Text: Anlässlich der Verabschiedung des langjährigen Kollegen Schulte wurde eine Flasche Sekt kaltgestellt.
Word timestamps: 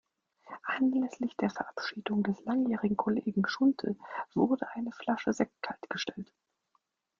Anlässlich 0.63 1.37
der 1.37 1.51
Verabschiedung 1.51 2.23
des 2.23 2.43
langjährigen 2.43 2.97
Kollegen 2.97 3.47
Schulte 3.47 3.97
wurde 4.33 4.67
eine 4.73 4.91
Flasche 4.93 5.31
Sekt 5.31 5.61
kaltgestellt. 5.61 6.33